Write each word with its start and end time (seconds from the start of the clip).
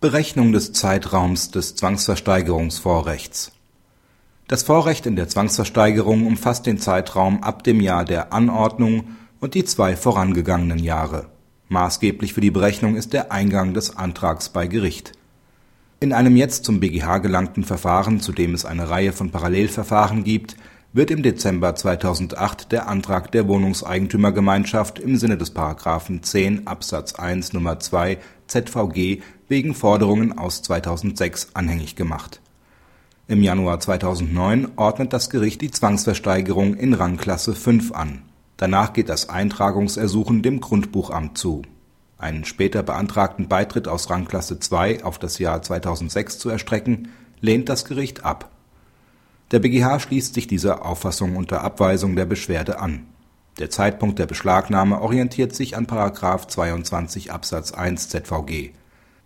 Berechnung 0.00 0.52
des 0.52 0.72
Zeitraums 0.72 1.50
des 1.50 1.74
Zwangsversteigerungsvorrechts 1.74 3.50
Das 4.46 4.62
Vorrecht 4.62 5.06
in 5.06 5.16
der 5.16 5.26
Zwangsversteigerung 5.26 6.24
umfasst 6.24 6.66
den 6.66 6.78
Zeitraum 6.78 7.42
ab 7.42 7.64
dem 7.64 7.80
Jahr 7.80 8.04
der 8.04 8.32
Anordnung 8.32 9.16
und 9.40 9.54
die 9.54 9.64
zwei 9.64 9.96
vorangegangenen 9.96 10.78
Jahre. 10.78 11.26
Maßgeblich 11.68 12.32
für 12.32 12.40
die 12.40 12.52
Berechnung 12.52 12.94
ist 12.94 13.12
der 13.12 13.32
Eingang 13.32 13.74
des 13.74 13.96
Antrags 13.96 14.50
bei 14.50 14.68
Gericht. 14.68 15.14
In 15.98 16.12
einem 16.12 16.36
jetzt 16.36 16.64
zum 16.64 16.78
BGH 16.78 17.18
gelangten 17.18 17.64
Verfahren, 17.64 18.20
zu 18.20 18.30
dem 18.30 18.54
es 18.54 18.64
eine 18.64 18.90
Reihe 18.90 19.12
von 19.12 19.32
Parallelverfahren 19.32 20.22
gibt, 20.22 20.54
wird 20.92 21.10
im 21.10 21.22
Dezember 21.22 21.74
2008 21.74 22.72
der 22.72 22.88
Antrag 22.88 23.30
der 23.32 23.46
Wohnungseigentümergemeinschaft 23.46 24.98
im 24.98 25.16
Sinne 25.16 25.36
des§ 25.36 25.54
10 26.22 26.66
Absatz 26.66 27.14
1 27.14 27.52
Nr. 27.52 27.78
2 27.78 28.18
ZVG 28.46 29.20
wegen 29.48 29.74
Forderungen 29.74 30.38
aus 30.38 30.62
2006 30.62 31.48
anhängig 31.54 31.94
gemacht. 31.94 32.40
Im 33.26 33.42
Januar 33.42 33.80
2009 33.80 34.68
ordnet 34.76 35.12
das 35.12 35.28
Gericht 35.28 35.60
die 35.60 35.70
Zwangsversteigerung 35.70 36.74
in 36.74 36.94
Rangklasse 36.94 37.54
5 37.54 37.92
an. 37.92 38.22
Danach 38.56 38.94
geht 38.94 39.10
das 39.10 39.28
Eintragungsersuchen 39.28 40.42
dem 40.42 40.60
Grundbuchamt 40.60 41.36
zu. 41.36 41.62
Einen 42.16 42.46
später 42.46 42.82
beantragten 42.82 43.46
Beitritt 43.46 43.86
aus 43.86 44.08
Rangklasse 44.08 44.58
2 44.58 45.04
auf 45.04 45.18
das 45.18 45.38
Jahr 45.38 45.60
2006 45.60 46.38
zu 46.38 46.48
erstrecken, 46.48 47.08
lehnt 47.40 47.68
das 47.68 47.84
Gericht 47.84 48.24
ab 48.24 48.50
der 49.50 49.60
BGH 49.60 50.00
schließt 50.00 50.34
sich 50.34 50.46
dieser 50.46 50.84
Auffassung 50.84 51.36
unter 51.36 51.62
Abweisung 51.62 52.16
der 52.16 52.26
Beschwerde 52.26 52.80
an. 52.80 53.06
Der 53.58 53.70
Zeitpunkt 53.70 54.18
der 54.18 54.26
Beschlagnahme 54.26 55.00
orientiert 55.00 55.54
sich 55.54 55.76
an§ 55.76 55.86
22 56.48 57.32
Absatz 57.32 57.72
1 57.72 58.08
ZVG. 58.08 58.70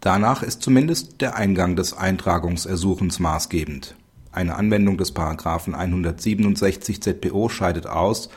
Danach 0.00 0.42
ist 0.42 0.62
zumindest 0.62 1.20
der 1.20 1.36
Eingang 1.36 1.76
des 1.76 1.96
Eintragungsersuchens 1.96 3.18
maßgebend. 3.18 3.94
Eine 4.32 4.56
Anwendung 4.56 4.96
des§ 4.96 5.14
167 5.74 7.02
ZPO 7.02 7.48
scheidet 7.48 7.86
aus, 7.86 8.30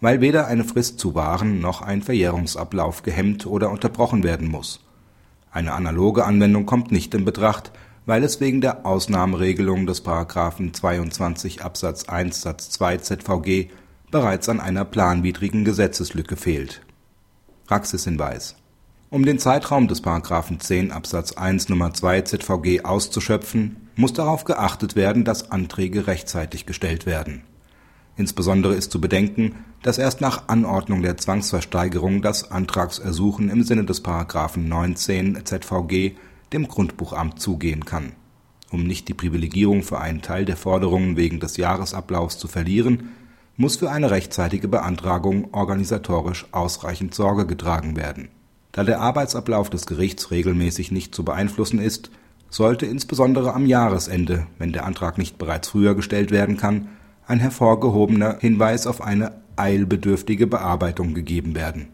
weil 0.00 0.20
weder 0.20 0.46
eine 0.46 0.64
Frist 0.64 1.00
zu 1.00 1.14
wahren 1.14 1.60
noch 1.60 1.82
ein 1.82 2.02
Verjährungsablauf 2.02 3.02
gehemmt 3.02 3.46
oder 3.46 3.70
unterbrochen 3.70 4.22
werden 4.22 4.48
muss. 4.48 4.80
Eine 5.50 5.72
analoge 5.72 6.24
Anwendung 6.24 6.66
kommt 6.66 6.92
nicht 6.92 7.12
in 7.14 7.24
Betracht 7.24 7.72
weil 8.06 8.24
es 8.24 8.40
wegen 8.40 8.60
der 8.60 8.86
Ausnahmeregelung 8.86 9.86
des§ 9.86 10.04
22 10.72 11.62
Absatz 11.62 12.08
1 12.08 12.40
Satz 12.40 12.70
2 12.70 12.96
ZVG 12.98 13.68
bereits 14.10 14.48
an 14.48 14.60
einer 14.60 14.84
planwidrigen 14.84 15.64
Gesetzeslücke 15.64 16.36
fehlt. 16.36 16.82
Praxishinweis 17.66 18.56
Um 19.10 19.24
den 19.24 19.38
Zeitraum 19.38 19.86
des§ 19.86 20.02
10 20.58 20.90
Absatz 20.92 21.32
1 21.32 21.68
Nr. 21.70 21.94
2 21.94 22.22
ZVG 22.22 22.84
auszuschöpfen, 22.84 23.88
muss 23.96 24.12
darauf 24.12 24.44
geachtet 24.44 24.96
werden, 24.96 25.24
dass 25.24 25.50
Anträge 25.50 26.06
rechtzeitig 26.06 26.66
gestellt 26.66 27.06
werden. 27.06 27.42
Insbesondere 28.16 28.74
ist 28.74 28.90
zu 28.90 29.00
bedenken, 29.00 29.64
dass 29.82 29.98
erst 29.98 30.20
nach 30.20 30.48
Anordnung 30.48 31.02
der 31.02 31.16
Zwangsversteigerung 31.16 32.22
das 32.22 32.50
Antragsersuchen 32.50 33.48
im 33.48 33.62
Sinne 33.62 33.84
des§ 33.84 34.04
19 34.58 35.46
ZVG 35.46 36.16
dem 36.52 36.68
Grundbuchamt 36.68 37.40
zugehen 37.40 37.84
kann. 37.84 38.12
Um 38.70 38.84
nicht 38.84 39.08
die 39.08 39.14
Privilegierung 39.14 39.82
für 39.82 40.00
einen 40.00 40.22
Teil 40.22 40.44
der 40.44 40.56
Forderungen 40.56 41.16
wegen 41.16 41.40
des 41.40 41.56
Jahresablaufs 41.56 42.38
zu 42.38 42.48
verlieren, 42.48 43.10
muss 43.56 43.76
für 43.76 43.90
eine 43.90 44.10
rechtzeitige 44.10 44.68
Beantragung 44.68 45.48
organisatorisch 45.52 46.46
ausreichend 46.52 47.14
Sorge 47.14 47.46
getragen 47.46 47.96
werden. 47.96 48.28
Da 48.72 48.84
der 48.84 49.00
Arbeitsablauf 49.00 49.68
des 49.68 49.86
Gerichts 49.86 50.30
regelmäßig 50.30 50.92
nicht 50.92 51.14
zu 51.14 51.24
beeinflussen 51.24 51.80
ist, 51.80 52.10
sollte 52.48 52.86
insbesondere 52.86 53.52
am 53.54 53.66
Jahresende, 53.66 54.46
wenn 54.58 54.72
der 54.72 54.86
Antrag 54.86 55.18
nicht 55.18 55.38
bereits 55.38 55.68
früher 55.68 55.94
gestellt 55.94 56.30
werden 56.30 56.56
kann, 56.56 56.88
ein 57.26 57.38
hervorgehobener 57.38 58.38
Hinweis 58.40 58.86
auf 58.86 59.02
eine 59.02 59.42
eilbedürftige 59.56 60.46
Bearbeitung 60.46 61.14
gegeben 61.14 61.54
werden 61.54 61.90